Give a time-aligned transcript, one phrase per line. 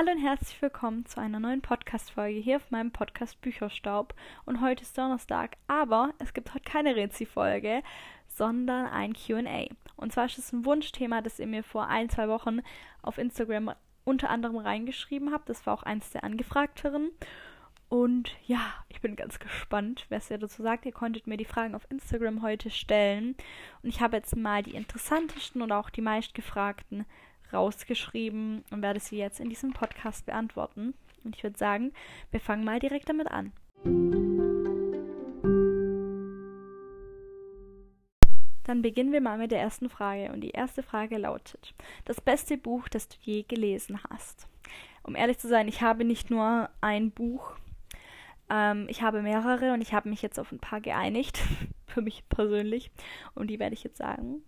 [0.00, 4.14] Hallo und herzlich willkommen zu einer neuen Podcast-Folge hier auf meinem Podcast Bücherstaub.
[4.46, 7.82] Und heute ist Donnerstag, aber es gibt heute keine Rezi-Folge,
[8.26, 9.66] sondern ein QA.
[9.96, 12.60] Und zwar ist es ein Wunschthema, das ihr mir vor ein, zwei Wochen
[13.02, 15.50] auf Instagram unter anderem reingeschrieben habt.
[15.50, 17.10] Das war auch eins der angefragteren.
[17.90, 20.86] Und ja, ich bin ganz gespannt, was ihr dazu sagt.
[20.86, 23.36] Ihr konntet mir die Fragen auf Instagram heute stellen.
[23.82, 27.04] Und ich habe jetzt mal die interessantesten und auch die meistgefragten
[27.52, 30.94] rausgeschrieben und werde sie jetzt in diesem Podcast beantworten.
[31.24, 31.92] Und ich würde sagen,
[32.30, 33.52] wir fangen mal direkt damit an.
[38.64, 40.32] Dann beginnen wir mal mit der ersten Frage.
[40.32, 41.74] Und die erste Frage lautet:
[42.04, 44.48] Das beste Buch, das du je gelesen hast?
[45.02, 47.56] Um ehrlich zu sein, ich habe nicht nur ein Buch,
[48.50, 51.40] ähm, ich habe mehrere und ich habe mich jetzt auf ein paar geeinigt,
[51.86, 52.90] für mich persönlich.
[53.34, 54.42] Und die werde ich jetzt sagen.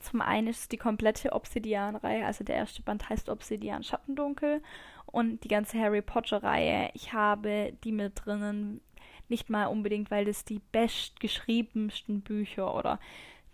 [0.00, 4.62] Zum einen ist es die komplette Obsidian-Reihe, also der erste Band heißt Obsidian Schattendunkel
[5.06, 6.90] und die ganze Harry Potter-Reihe.
[6.94, 8.80] Ich habe die mit drinnen,
[9.28, 12.98] nicht mal unbedingt, weil das die bestgeschriebensten Bücher oder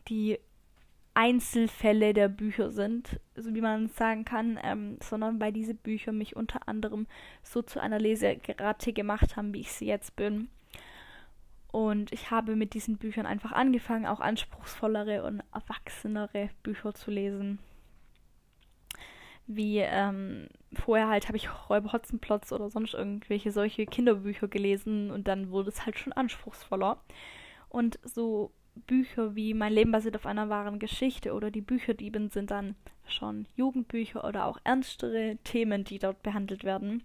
[0.09, 0.39] die
[1.15, 6.37] Einzelfälle der Bücher sind, so wie man sagen kann, ähm, sondern weil diese Bücher mich
[6.37, 7.07] unter anderem
[7.43, 10.49] so zu einer Leseratte gemacht haben, wie ich sie jetzt bin.
[11.73, 17.59] Und ich habe mit diesen Büchern einfach angefangen, auch anspruchsvollere und erwachsenere Bücher zu lesen.
[19.47, 25.29] Wie ähm, vorher halt habe ich Räuber Hotzenplotz oder sonst irgendwelche solche Kinderbücher gelesen und
[25.29, 27.01] dann wurde es halt schon anspruchsvoller.
[27.69, 28.53] Und so
[28.87, 32.75] Bücher wie Mein Leben basiert auf einer wahren Geschichte oder Die Bücherdieben sind dann
[33.07, 37.05] schon Jugendbücher oder auch ernstere Themen, die dort behandelt werden.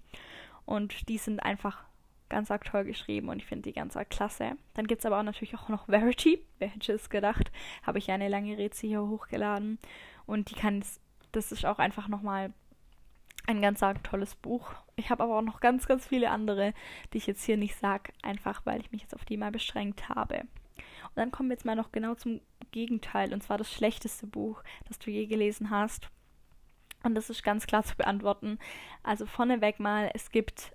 [0.65, 1.85] Und die sind einfach
[2.31, 4.53] ganz arg toll geschrieben und ich finde die ganz arg klasse.
[4.73, 6.43] Dann gibt es aber auch natürlich auch noch Verity.
[6.57, 7.51] Wer hätte es gedacht?
[7.83, 9.77] Habe ich ja eine lange Rätsel hier hochgeladen.
[10.25, 10.83] Und die kann,
[11.31, 12.53] das ist auch einfach nochmal
[13.47, 14.71] ein ganz arg tolles Buch.
[14.95, 16.73] Ich habe aber auch noch ganz, ganz viele andere,
[17.13, 20.09] die ich jetzt hier nicht sage, einfach weil ich mich jetzt auf die mal beschränkt
[20.09, 20.39] habe.
[20.39, 22.39] Und dann kommen wir jetzt mal noch genau zum
[22.71, 26.09] Gegenteil, und zwar das schlechteste Buch, das du je gelesen hast.
[27.03, 28.59] Und das ist ganz klar zu beantworten.
[29.03, 30.71] Also vorneweg mal, es gibt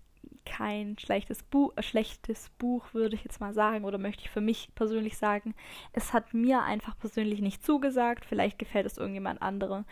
[0.46, 4.40] kein schlechtes Buch, äh, schlechtes Buch, würde ich jetzt mal sagen, oder möchte ich für
[4.40, 5.54] mich persönlich sagen.
[5.92, 8.24] Es hat mir einfach persönlich nicht zugesagt.
[8.24, 9.84] Vielleicht gefällt es irgendjemand anderem.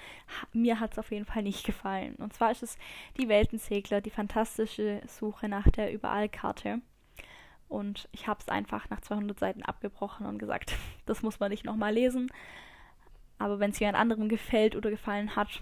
[0.53, 2.15] Mir hat es auf jeden Fall nicht gefallen.
[2.17, 2.79] Und zwar ist es
[3.19, 6.81] die Weltensegler, die fantastische Suche nach der Überallkarte.
[7.69, 10.75] Und ich habe es einfach nach 200 Seiten abgebrochen und gesagt,
[11.07, 12.31] das muss man nicht nochmal lesen.
[13.39, 15.61] Aber wenn es jemand anderem gefällt oder gefallen hat,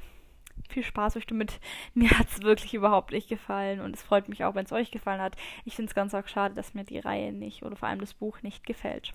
[0.69, 1.61] viel Spaß euch damit.
[1.95, 4.91] Mir hat es wirklich überhaupt nicht gefallen und es freut mich auch, wenn es euch
[4.91, 5.37] gefallen hat.
[5.65, 8.15] Ich finde es ganz arg schade, dass mir die Reihe nicht oder vor allem das
[8.15, 9.15] Buch nicht gefällt.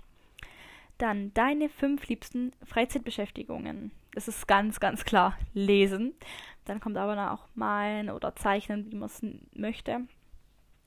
[0.97, 3.91] Dann deine fünf liebsten Freizeitbeschäftigungen.
[4.13, 6.13] Das ist ganz, ganz klar lesen.
[6.65, 9.21] Dann kommt aber auch malen oder zeichnen, wie man es
[9.53, 10.07] möchte.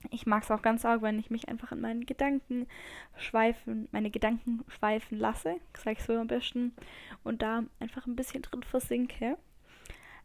[0.08, 2.66] Ich mag es auch ganz arg, wenn ich mich einfach in meinen Gedanken
[3.16, 6.72] schweifen, meine Gedanken schweifen lasse, sage ich so am besten,
[7.22, 9.36] und da einfach ein bisschen drin versinke.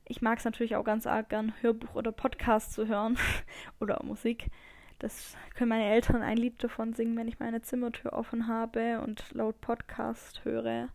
[0.08, 3.18] Ich mag es natürlich auch ganz arg gern, Hörbuch oder Podcast zu hören
[3.80, 4.52] oder Musik.
[5.00, 9.34] Das können meine Eltern ein Lied davon singen, wenn ich meine Zimmertür offen habe und
[9.34, 10.90] laut Podcast höre.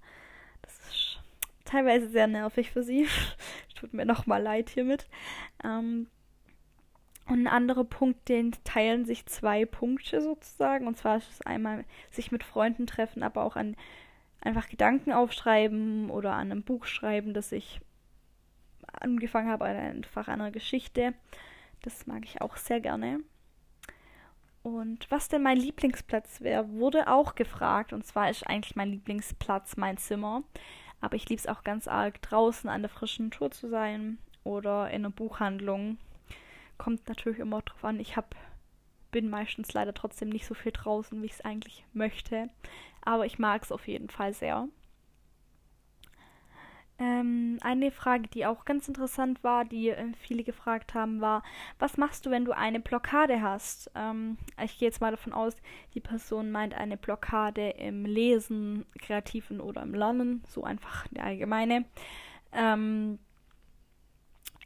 [0.63, 1.21] Das ist
[1.65, 3.07] teilweise sehr nervig für sie.
[3.75, 5.09] Tut mir nochmal leid hiermit.
[5.65, 6.07] Ähm,
[7.27, 10.87] und ein anderer Punkt, den teilen sich zwei Punkte sozusagen.
[10.87, 13.77] Und zwar ist es einmal sich mit Freunden treffen, aber auch an
[14.41, 17.81] einfach Gedanken aufschreiben oder an einem Buch schreiben, das ich
[18.93, 21.15] angefangen habe, einfach einer Geschichte.
[21.83, 23.21] Das mag ich auch sehr gerne.
[24.63, 27.93] Und was denn mein Lieblingsplatz wäre, wurde auch gefragt.
[27.93, 30.43] Und zwar ist eigentlich mein Lieblingsplatz mein Zimmer.
[31.01, 34.91] Aber ich liebe es auch ganz arg, draußen an der frischen Tour zu sein oder
[34.91, 35.97] in einer Buchhandlung.
[36.77, 38.01] Kommt natürlich immer drauf an.
[38.01, 38.35] Ich hab,
[39.11, 42.51] bin meistens leider trotzdem nicht so viel draußen, wie ich es eigentlich möchte.
[43.03, 44.69] Aber ich mag es auf jeden Fall sehr.
[47.01, 51.43] Ähm, eine Frage, die auch ganz interessant war, die äh, viele gefragt haben, war,
[51.79, 53.91] was machst du, wenn du eine Blockade hast?
[53.95, 55.57] Ähm, ich gehe jetzt mal davon aus,
[55.95, 61.87] die Person meint eine Blockade im Lesen, Kreativen oder im Lernen, so einfach der allgemeine.
[62.53, 63.19] Ähm,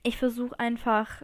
[0.03, 1.23] ich versuche einfach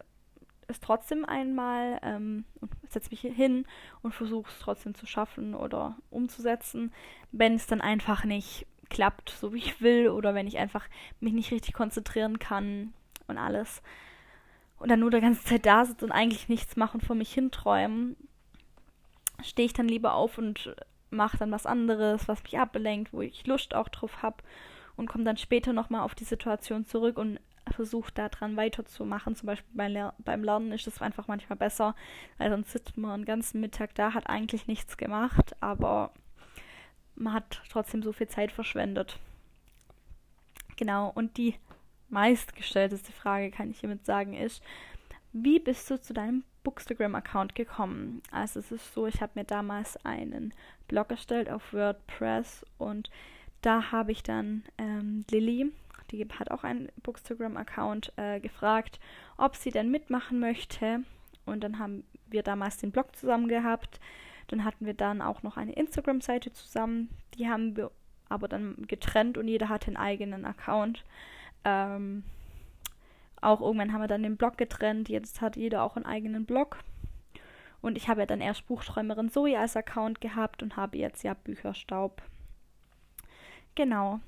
[0.69, 2.45] es trotzdem einmal ähm,
[2.89, 3.67] setze mich hin
[4.03, 6.93] und versuche es trotzdem zu schaffen oder umzusetzen,
[7.33, 10.87] wenn es dann einfach nicht klappt, so wie ich will, oder wenn ich einfach
[11.20, 12.92] mich nicht richtig konzentrieren kann
[13.26, 13.82] und alles.
[14.78, 17.32] Und dann nur die ganze Zeit da sitze und eigentlich nichts mache und vor mich
[17.32, 18.16] hinträumen,
[19.42, 20.75] stehe ich dann lieber auf und
[21.10, 24.42] mache dann was anderes, was mich ablenkt, wo ich Lust auch drauf habe
[24.96, 27.40] und komme dann später nochmal auf die Situation zurück und
[27.72, 29.37] versucht, daran weiterzumachen.
[29.37, 31.94] Zum Beispiel bei Ler beim Lernen ist es einfach manchmal besser,
[32.38, 36.12] weil sonst sitzt man einen ganzen Mittag da, hat eigentlich nichts gemacht, aber
[37.20, 39.19] man hat trotzdem so viel Zeit verschwendet.
[40.76, 41.55] Genau, und die
[42.08, 44.62] meistgestellteste Frage, kann ich hiermit sagen, ist,
[45.32, 48.22] wie bist du zu deinem Bookstagram-Account gekommen?
[48.32, 50.52] Also es ist so, ich habe mir damals einen
[50.88, 53.11] Blog erstellt auf WordPress und
[53.62, 55.70] da habe ich dann ähm, Lilly,
[56.11, 58.99] die hat auch einen Bookstagram-Account, äh, gefragt,
[59.37, 61.05] ob sie denn mitmachen möchte.
[61.46, 64.00] Und dann haben wir damals den Blog zusammen gehabt.
[64.50, 67.08] Dann hatten wir dann auch noch eine Instagram-Seite zusammen.
[67.35, 67.93] Die haben wir
[68.29, 71.05] aber dann getrennt und jeder hatte einen eigenen Account.
[71.64, 72.25] Ähm,
[73.41, 75.08] auch irgendwann haben wir dann den Blog getrennt.
[75.08, 76.79] Jetzt hat jeder auch einen eigenen Blog.
[77.81, 81.35] Und ich habe ja dann erst Buchträumerin Zoe als Account gehabt und habe jetzt ja
[81.35, 82.23] Bücherstaub.
[83.76, 84.19] Genau.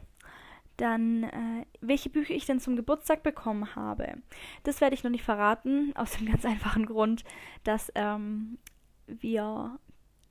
[0.77, 4.15] Dann, äh, welche Bücher ich denn zum Geburtstag bekommen habe.
[4.63, 7.25] Das werde ich noch nicht verraten, aus dem ganz einfachen Grund,
[7.65, 8.59] dass ähm,
[9.07, 9.79] wir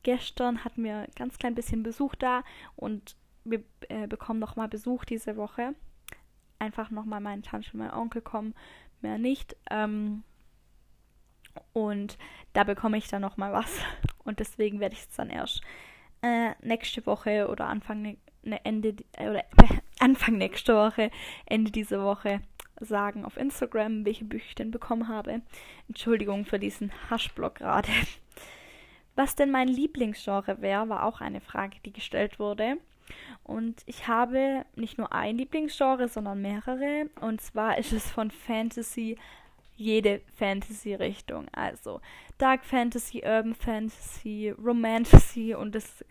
[0.03, 2.43] gestern hatten wir ganz klein bisschen Besuch da
[2.75, 5.73] und wir äh, bekommen nochmal Besuch diese Woche.
[6.59, 8.53] Einfach nochmal meine Tante und mein Onkel kommen,
[9.01, 9.55] mehr nicht.
[9.69, 10.23] Ähm,
[11.73, 12.17] und
[12.53, 13.71] da bekomme ich dann nochmal was.
[14.23, 15.61] Und deswegen werde ich es dann erst
[16.21, 19.43] äh, nächste Woche oder Anfang ne, Ende äh, oder
[19.99, 21.09] Anfang nächste Woche,
[21.47, 22.41] Ende dieser Woche
[22.79, 25.41] sagen auf Instagram, welche Bücher ich denn bekommen habe.
[25.87, 27.89] Entschuldigung für diesen Haschblock gerade.
[29.21, 32.77] Was denn mein Lieblingsgenre wäre, war auch eine Frage, die gestellt wurde.
[33.43, 37.07] Und ich habe nicht nur ein Lieblingsgenre, sondern mehrere.
[37.19, 39.19] Und zwar ist es von Fantasy
[39.75, 41.49] jede Fantasy-Richtung.
[41.51, 42.01] Also
[42.39, 46.03] Dark Fantasy, Urban Fantasy, Romantasy und das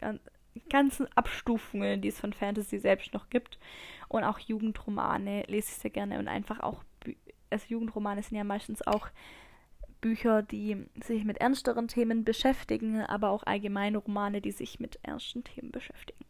[0.68, 3.58] ganzen Abstufungen, die es von Fantasy selbst noch gibt.
[4.06, 6.84] Und auch Jugendromane lese ich sehr gerne und einfach auch,
[7.50, 9.08] also Jugendromane sind ja meistens auch
[10.00, 15.44] Bücher, die sich mit ernsteren Themen beschäftigen, aber auch allgemeine Romane, die sich mit ernsten
[15.44, 16.24] Themen beschäftigen.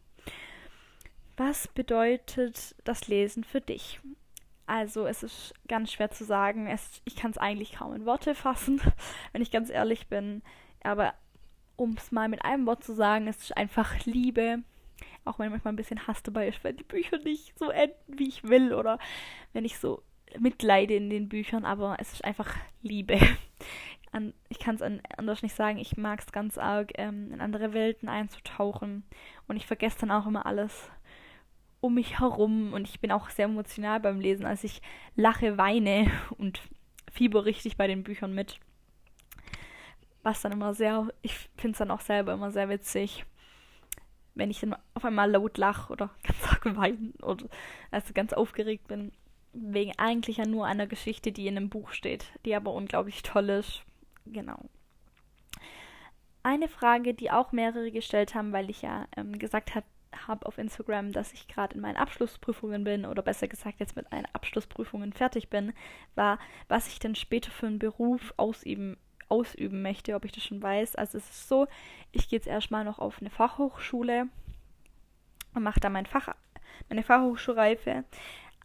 [1.37, 3.99] Was bedeutet das Lesen für dich?
[4.67, 6.67] Also es ist ganz schwer zu sagen.
[6.67, 8.79] Es, ich kann es eigentlich kaum in Worte fassen,
[9.31, 10.43] wenn ich ganz ehrlich bin.
[10.83, 11.13] Aber
[11.75, 14.59] um es mal mit einem Wort zu sagen, es ist einfach Liebe.
[15.25, 18.27] Auch wenn manchmal ein bisschen Hass dabei ist, wenn die Bücher nicht so enden, wie
[18.27, 18.73] ich will.
[18.73, 18.99] Oder
[19.53, 20.03] wenn ich so
[20.39, 21.65] mitleide in den Büchern.
[21.65, 23.19] Aber es ist einfach Liebe.
[24.13, 25.77] An, ich kann es anders nicht sagen.
[25.77, 29.03] Ich mag es ganz arg, ähm, in andere Welten einzutauchen.
[29.47, 30.91] Und ich vergesse dann auch immer alles
[31.81, 34.45] um mich herum und ich bin auch sehr emotional beim Lesen.
[34.45, 34.81] Also ich
[35.15, 36.61] lache, weine und
[37.11, 38.59] fieber richtig bei den Büchern mit.
[40.23, 43.25] Was dann immer sehr, ich finde es dann auch selber immer sehr witzig,
[44.35, 47.47] wenn ich dann auf einmal laut lache oder ganz arg weine oder
[47.89, 49.11] also ganz aufgeregt bin.
[49.53, 53.49] Wegen eigentlich ja nur einer Geschichte, die in einem Buch steht, die aber unglaublich toll
[53.49, 53.83] ist.
[54.25, 54.69] Genau.
[56.43, 59.85] Eine Frage, die auch mehrere gestellt haben, weil ich ja ähm, gesagt habe,
[60.27, 64.11] habe auf Instagram, dass ich gerade in meinen Abschlussprüfungen bin oder besser gesagt jetzt mit
[64.11, 65.73] meinen Abschlussprüfungen fertig bin,
[66.15, 68.97] war, was ich denn später für einen Beruf ausüben,
[69.29, 70.95] ausüben möchte, ob ich das schon weiß.
[70.95, 71.67] Also es ist so,
[72.11, 74.27] ich gehe jetzt erstmal noch auf eine Fachhochschule
[75.53, 76.29] und mache da mein Fach,
[76.89, 78.03] meine Fachhochschulreife.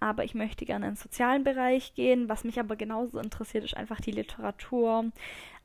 [0.00, 2.28] Aber ich möchte gerne in den sozialen Bereich gehen.
[2.28, 5.10] Was mich aber genauso interessiert, ist einfach die Literatur,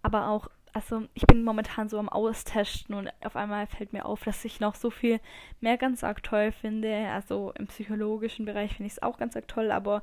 [0.01, 4.23] aber auch also ich bin momentan so am Austesten und auf einmal fällt mir auf,
[4.23, 5.19] dass ich noch so viel
[5.59, 7.09] mehr ganz arg toll finde.
[7.09, 10.01] Also im psychologischen Bereich finde ich es auch ganz arg toll, aber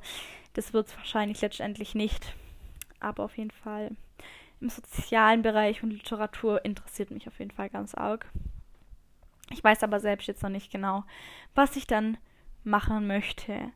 [0.53, 2.35] das wird es wahrscheinlich letztendlich nicht.
[2.99, 3.91] Aber auf jeden Fall
[4.61, 8.27] im sozialen Bereich und Literatur interessiert mich auf jeden Fall ganz arg.
[9.51, 11.03] Ich weiß aber selbst jetzt noch nicht genau,
[11.55, 12.17] was ich dann
[12.63, 13.71] machen möchte.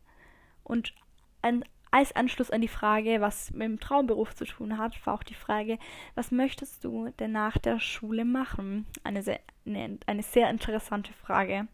[0.64, 0.94] Und
[1.42, 5.22] ein als Anschluss an die Frage, was mit dem Traumberuf zu tun hat, war auch
[5.22, 5.78] die Frage,
[6.16, 8.88] was möchtest du denn nach der Schule machen?
[9.04, 11.68] Eine sehr, eine, eine sehr interessante Frage.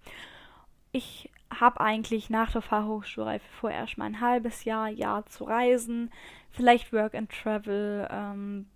[0.92, 6.12] Ich habe eigentlich nach der Fachhochschulreife vorerst mal ein halbes Jahr, Jahr zu reisen,
[6.52, 8.68] vielleicht Work and Travel ähm,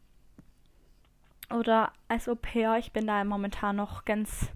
[1.49, 2.77] oder als Au pair.
[2.77, 4.49] Ich bin da momentan noch ganz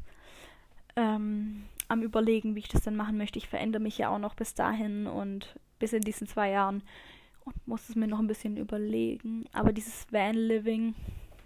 [0.96, 3.40] ähm, am Überlegen, wie ich das denn machen möchte.
[3.40, 6.84] Ich verändere mich ja auch noch bis dahin und bis in diesen zwei Jahren
[7.46, 9.46] und muss es mir noch ein bisschen überlegen.
[9.54, 10.96] Aber dieses Van Living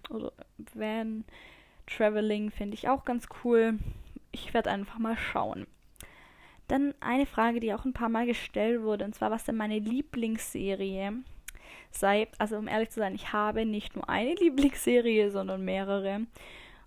[0.09, 0.31] oder
[0.73, 1.23] Van
[1.87, 3.77] Traveling finde ich auch ganz cool.
[4.31, 5.67] Ich werde einfach mal schauen.
[6.67, 9.79] Dann eine Frage, die auch ein paar Mal gestellt wurde, und zwar, was denn meine
[9.79, 11.13] Lieblingsserie
[11.91, 12.27] sei.
[12.37, 16.21] Also, um ehrlich zu sein, ich habe nicht nur eine Lieblingsserie, sondern mehrere.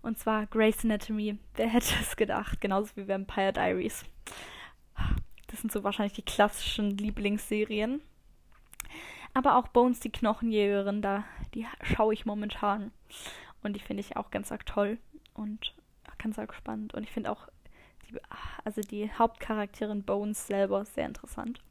[0.04, 1.38] Und zwar Grey's Anatomy.
[1.54, 2.60] Wer hätte es gedacht?
[2.60, 4.04] Genauso wie Vampire Diaries.
[5.46, 8.02] Das sind so wahrscheinlich die klassischen Lieblingsserien.
[9.32, 12.92] Aber auch Bones, die Knochenjägerin, da, die schaue ich momentan.
[13.62, 14.98] Und die finde ich auch ganz arg toll
[15.32, 15.74] und
[16.18, 16.92] ganz arg spannend.
[16.92, 17.48] Und ich finde auch
[18.06, 18.18] die,
[18.62, 21.62] also die Hauptcharakterin Bones selber sehr interessant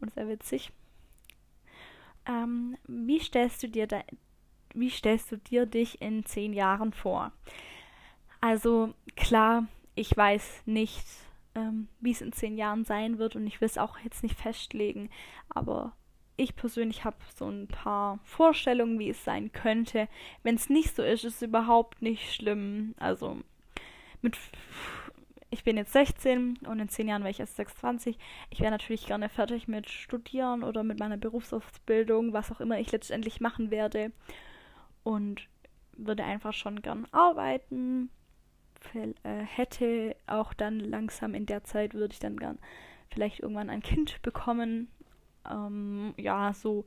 [0.00, 0.70] und sehr witzig.
[2.26, 4.02] Ähm, wie stellst du dir da,
[4.74, 7.32] wie stellst du dir dich in zehn Jahren vor?
[8.40, 11.04] Also klar, ich weiß nicht,
[11.54, 14.38] ähm, wie es in zehn Jahren sein wird und ich will es auch jetzt nicht
[14.38, 15.10] festlegen,
[15.48, 15.92] aber
[16.36, 20.08] ich persönlich habe so ein paar Vorstellungen, wie es sein könnte.
[20.42, 22.94] Wenn es nicht so ist, ist es überhaupt nicht schlimm.
[22.98, 23.38] Also
[24.22, 24.38] mit
[25.50, 28.16] ich bin jetzt 16 und in 10 Jahren wäre ich erst 26.
[28.50, 32.92] Ich wäre natürlich gerne fertig mit Studieren oder mit meiner Berufsausbildung, was auch immer ich
[32.92, 34.12] letztendlich machen werde.
[35.12, 35.48] Und
[35.92, 38.10] würde einfach schon gern arbeiten.
[38.94, 42.58] Äh, hätte auch dann langsam in der Zeit, würde ich dann gern
[43.10, 44.88] vielleicht irgendwann ein Kind bekommen
[45.48, 46.84] ähm, ja, so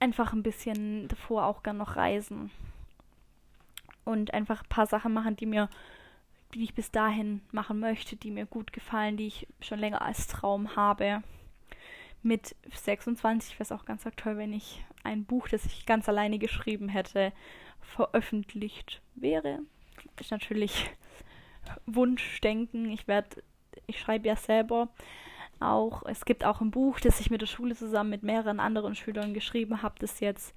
[0.00, 2.50] einfach ein bisschen davor auch gern noch reisen.
[4.04, 5.68] Und einfach ein paar Sachen machen, die mir,
[6.52, 10.26] die ich bis dahin machen möchte, die mir gut gefallen, die ich schon länger als
[10.26, 11.22] Traum habe.
[12.24, 16.38] Mit 26 wäre es auch ganz toll, wenn ich ein Buch, das ich ganz alleine
[16.38, 17.32] geschrieben hätte,
[17.82, 19.58] veröffentlicht wäre.
[20.18, 20.90] Ist natürlich
[21.84, 22.90] Wunschdenken.
[22.90, 23.42] Ich werde,
[23.86, 24.88] ich schreibe ja selber
[25.60, 28.94] auch, es gibt auch ein Buch, das ich mit der Schule zusammen mit mehreren anderen
[28.94, 30.54] Schülern geschrieben habe, das jetzt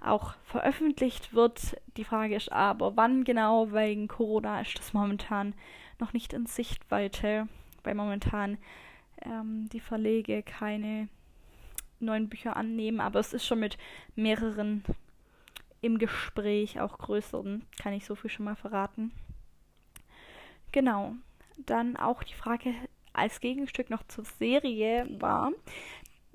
[0.00, 1.76] auch veröffentlicht wird.
[1.96, 5.54] Die Frage ist aber, wann genau, wegen Corona ist das momentan
[6.00, 7.46] noch nicht in Sichtweite,
[7.84, 8.58] weil momentan
[9.22, 11.08] ähm, die Verlege keine
[12.00, 13.78] neuen Bücher annehmen, aber es ist schon mit
[14.14, 14.84] mehreren
[15.80, 19.12] im Gespräch, auch größeren, kann ich so viel schon mal verraten.
[20.72, 21.14] Genau.
[21.58, 22.74] Dann auch die Frage
[23.12, 25.52] als Gegenstück noch zur Serie war,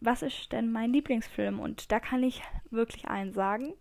[0.01, 1.59] was ist denn mein Lieblingsfilm?
[1.59, 3.73] Und da kann ich wirklich einen sagen.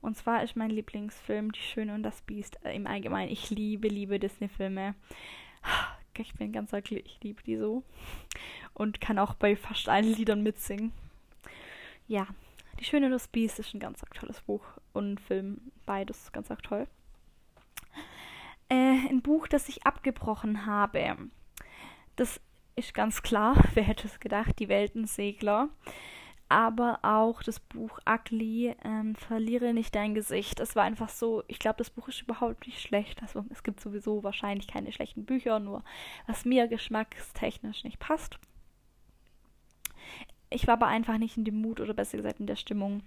[0.00, 3.32] Und zwar ist mein Lieblingsfilm Die Schöne und das Biest im Allgemeinen.
[3.32, 4.94] Ich liebe, liebe Disney-Filme.
[6.18, 7.82] Ich bin ganz glücklich, ich liebe die so.
[8.72, 10.92] Und kann auch bei fast allen Liedern mitsingen.
[12.06, 12.26] Ja,
[12.80, 15.60] Die Schöne und das Biest ist ein ganz tolles Buch und Film.
[15.86, 16.86] Beides ganz toll.
[18.68, 21.16] Äh, ein Buch, das ich abgebrochen habe.
[22.16, 22.40] Das
[22.76, 25.68] ist ganz klar, wer hätte es gedacht, die Weltensegler.
[26.54, 30.60] Aber auch das Buch Ugly, ähm, Verliere nicht dein Gesicht.
[30.60, 33.20] Es war einfach so, ich glaube, das Buch ist überhaupt nicht schlecht.
[33.22, 35.82] Also es gibt sowieso wahrscheinlich keine schlechten Bücher, nur
[36.28, 38.38] was mir geschmackstechnisch nicht passt.
[40.48, 43.02] Ich war aber einfach nicht in dem Mut oder besser gesagt in der Stimmung,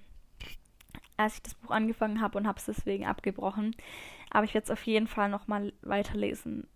[1.15, 3.77] als ich das Buch angefangen habe und habe es deswegen abgebrochen.
[4.29, 6.67] Aber ich werde es auf jeden Fall nochmal weiterlesen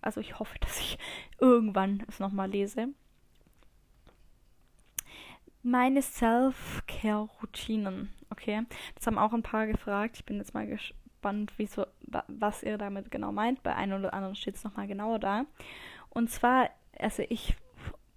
[0.00, 0.98] also ich hoffe, dass ich
[1.38, 2.88] irgendwann es nochmal lese.
[5.62, 8.12] Meine Self-Care-Routinen.
[8.30, 8.62] Okay,
[8.96, 10.16] das haben auch ein paar gefragt.
[10.16, 11.86] Ich bin jetzt mal gespannt, wieso,
[12.26, 13.62] was ihr damit genau meint.
[13.62, 15.44] Bei einem oder anderen steht es nochmal genauer da.
[16.10, 17.54] Und zwar, also ich,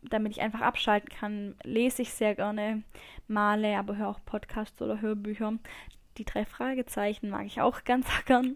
[0.01, 2.81] damit ich einfach abschalten kann, lese ich sehr gerne,
[3.27, 5.53] male, aber höre auch Podcasts oder Hörbücher.
[6.17, 8.55] Die drei Fragezeichen mag ich auch ganz gern.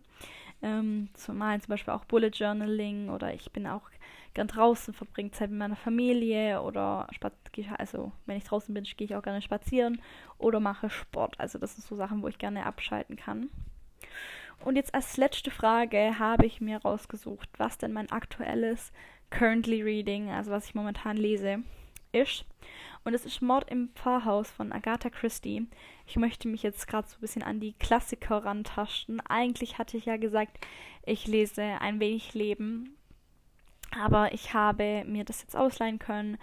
[0.64, 3.84] Ähm, zumal zum Beispiel auch Bullet Journaling oder ich bin auch
[4.40, 7.10] gern draußen, verbringe Zeit mit meiner Familie oder
[7.78, 10.02] also wenn ich draußen bin, gehe ich auch gerne spazieren
[10.38, 11.38] oder mache Sport.
[11.42, 13.50] Also das sind so Sachen, wo ich gerne abschalten kann.
[14.64, 18.94] Und jetzt als letzte Frage habe ich mir rausgesucht, was denn mein aktuelles
[19.30, 21.64] Currently Reading, also was ich momentan lese,
[22.14, 22.46] ist.
[23.04, 25.68] Und es ist Mord im Pfarrhaus von Agatha Christie.
[26.08, 29.20] Ich möchte mich jetzt gerade so ein bisschen an die Klassiker rantasten.
[29.20, 30.60] Eigentlich hatte ich ja gesagt,
[31.06, 32.96] ich lese ein wenig Leben.
[33.98, 36.38] Aber ich habe mir das jetzt ausleihen können.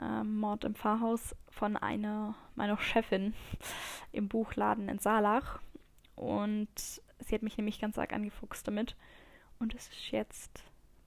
[0.00, 3.34] Äh, Mord im Pfarrhaus von einer meiner Chefin
[4.12, 5.60] im Buchladen in Saalach.
[6.14, 8.96] Und sie hat mich nämlich ganz arg angefuchst damit.
[9.58, 10.64] Und es ist jetzt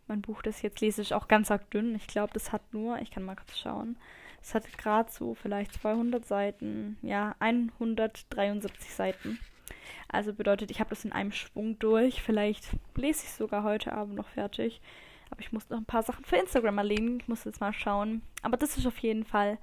[0.07, 1.95] mein Buch, das ich jetzt lese, ist auch ganz arg dünn.
[1.95, 3.97] Ich glaube, das hat nur, ich kann mal kurz schauen,
[4.41, 9.39] es hat gerade so vielleicht 200 Seiten, ja, 173 Seiten.
[10.09, 12.21] Also bedeutet, ich habe das in einem Schwung durch.
[12.21, 14.81] Vielleicht lese ich sogar heute Abend noch fertig.
[15.33, 17.19] Aber ich muss noch ein paar Sachen für Instagram erledigen.
[17.19, 18.21] Ich muss jetzt mal schauen.
[18.43, 19.57] Aber das ist auf jeden Fall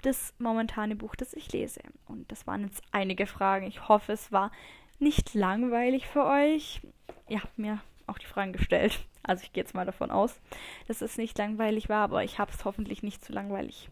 [0.00, 1.82] das momentane Buch, das ich lese.
[2.06, 3.66] Und das waren jetzt einige Fragen.
[3.66, 4.50] Ich hoffe, es war
[4.98, 6.80] nicht langweilig für euch.
[7.28, 9.04] Ihr habt mir auch die Fragen gestellt.
[9.24, 10.40] Also ich gehe jetzt mal davon aus,
[10.88, 13.88] dass es nicht langweilig war, aber ich habe es hoffentlich nicht zu langweilig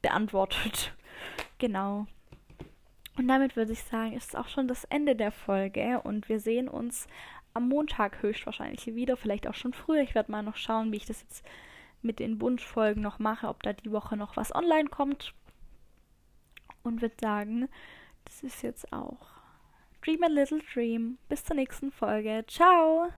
[0.00, 0.94] beantwortet.
[1.58, 2.06] genau.
[3.18, 6.66] Und damit würde ich sagen, ist auch schon das Ende der Folge und wir sehen
[6.66, 7.08] uns
[7.58, 10.02] am Montag höchstwahrscheinlich wieder, vielleicht auch schon früher.
[10.02, 11.44] Ich werde mal noch schauen, wie ich das jetzt
[12.02, 15.34] mit den Wunschfolgen noch mache, ob da die Woche noch was online kommt.
[16.82, 17.68] und würde sagen,
[18.24, 19.28] das ist jetzt auch
[20.02, 21.18] Dream a Little Dream.
[21.28, 22.44] Bis zur nächsten Folge.
[22.46, 23.06] Ciao!